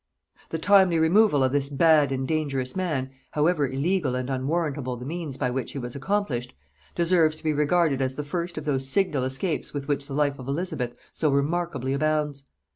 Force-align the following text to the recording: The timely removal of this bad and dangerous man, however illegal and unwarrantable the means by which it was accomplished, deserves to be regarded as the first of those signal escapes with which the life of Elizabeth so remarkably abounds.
The 0.49 0.57
timely 0.57 0.97
removal 0.97 1.43
of 1.43 1.51
this 1.51 1.69
bad 1.69 2.11
and 2.11 2.27
dangerous 2.27 2.75
man, 2.75 3.11
however 3.33 3.67
illegal 3.67 4.15
and 4.15 4.31
unwarrantable 4.31 4.97
the 4.97 5.05
means 5.05 5.37
by 5.37 5.51
which 5.51 5.75
it 5.75 5.77
was 5.83 5.95
accomplished, 5.95 6.55
deserves 6.95 7.35
to 7.35 7.43
be 7.43 7.53
regarded 7.53 8.01
as 8.01 8.15
the 8.15 8.23
first 8.23 8.57
of 8.57 8.65
those 8.65 8.89
signal 8.89 9.23
escapes 9.23 9.75
with 9.75 9.87
which 9.87 10.07
the 10.07 10.15
life 10.15 10.39
of 10.39 10.47
Elizabeth 10.47 10.95
so 11.13 11.29
remarkably 11.29 11.93
abounds. 11.93 12.45